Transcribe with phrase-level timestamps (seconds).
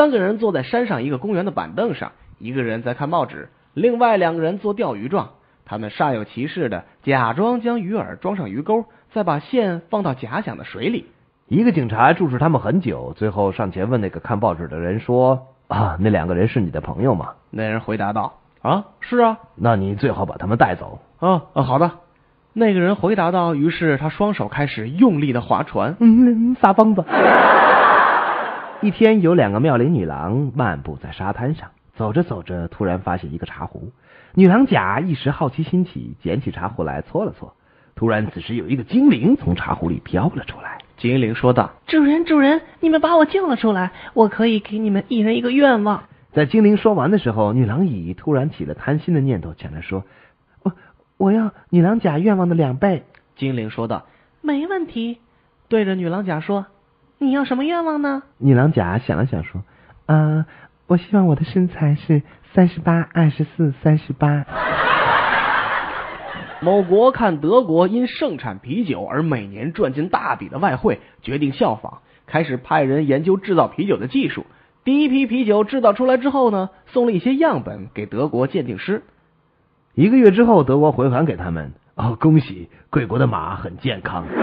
[0.00, 5.28] 三个人坐在山上一个公园的板凳上，一个人在看报纸，另外两个人做钓鱼状。
[5.66, 11.04] 他们煞有其事的假装将鱼饵装上鱼钩，再把线放到假想的水里。
[11.48, 20.98] 一个警察注视他们很久，最后上前问那个看报纸的人说：“啊，那两个人是你的朋友吗？”那人回答道：“啊，是啊。”那你最好把他们带走。
[21.18, 21.90] 啊啊，好的。
[22.54, 23.54] 那个人回答道。
[23.54, 25.94] 于是他双手开始用力的划船。
[26.00, 27.04] 嗯，撒疯子。
[28.82, 33.92] 一天，有两个妙龄女郎漫步在沙滩上，走着走着，突然发现一个茶壶。
[34.34, 37.54] 女郎甲一时好奇心起，捡起茶壶来搓了搓。
[37.94, 40.78] 突然，此时有一个精灵从茶壶里飘了出来。
[40.96, 50.04] 精灵说道：“主人，主人，你们把我救了出来，我可以给你们一人一个愿望。”在精灵说完的时候，女郎乙突然起了贪心的念头，抢着说
[50.64, 50.72] ：“我
[51.18, 53.04] 我要女郎甲愿望的两倍。”
[53.36, 54.06] 精灵说道
[54.40, 55.18] ：“没问题。”
[55.68, 56.64] 对着女郎甲说
[57.20, 59.62] ：“你要什么愿望呢？”女郎甲想了想说
[60.06, 60.46] ：“啊，
[60.88, 64.44] 我希望我的身材是。”三十八，二十四，三十八。
[66.60, 74.46] 某国看德国因盛产啤酒而每年赚进大笔的外汇，决定效仿，开始派人研究制造啤酒的技术。
[74.82, 79.04] 第一批啤酒制造出来之后呢，送了一些样本给德国鉴定师。
[79.94, 84.24] 一个月之后，德国回函给他们：“哦，恭喜，贵国的马很健康。”